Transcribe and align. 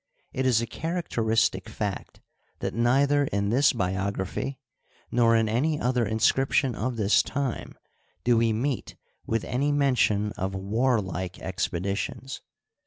It 0.33 0.47
is 0.47 0.63
a 0.63 0.65
characteristic 0.65 1.69
fact 1.69 2.21
that 2.57 2.73
neither 2.73 3.25
in 3.25 3.51
this 3.51 3.71
biography 3.71 4.57
nor 5.11 5.35
in 5.35 5.47
any 5.47 5.79
other 5.79 6.03
inscription 6.07 6.73
of 6.73 6.97
this 6.97 7.21
time 7.21 7.77
do 8.23 8.35
we 8.35 8.51
meet 8.51 8.95
with 9.27 9.43
any 9.43 9.71
mention 9.71 10.31
of 10.31 10.55
warlike 10.55 11.37
expeditions. 11.37 12.41